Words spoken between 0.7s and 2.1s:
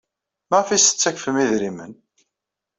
as-ttakfen idrimen?